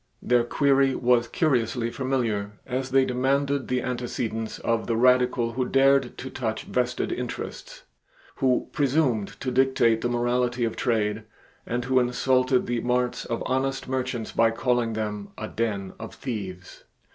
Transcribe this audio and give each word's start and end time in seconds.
Their 0.19 0.43
query 0.43 0.95
was 0.95 1.27
curiously 1.27 1.91
familiar, 1.91 2.53
as 2.65 2.89
they 2.89 3.05
demanded 3.05 3.67
the 3.67 3.83
antecedents 3.83 4.57
of 4.57 4.87
the 4.87 4.97
Radical 4.97 5.51
who 5.51 5.65
dared 5.65 6.17
to 6.17 6.31
touch 6.31 6.63
vested 6.63 7.11
interests, 7.11 7.83
who 8.37 8.67
presumed 8.71 9.39
to 9.41 9.51
dictate 9.51 10.01
the 10.01 10.09
morality 10.09 10.63
of 10.63 10.75
trade, 10.75 11.25
and 11.67 11.85
who 11.85 11.99
insulted 11.99 12.65
the 12.65 12.81
marts 12.81 13.25
of 13.25 13.43
honest 13.45 13.87
merchants 13.87 14.31
by 14.31 14.49
calling 14.49 14.93
them 14.93 15.29
"a 15.37 15.47
den 15.47 15.93
of 15.99 16.15
thieves." 16.15 16.83